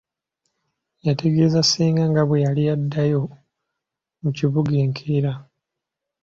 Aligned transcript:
Yategeeza 1.05 1.59
ssenga 1.63 2.03
nga 2.11 2.23
bwe 2.27 2.43
yali 2.45 2.63
addayo 2.73 3.21
mu 4.21 4.29
kibuga 4.37 4.73
enkeera. 4.83 5.31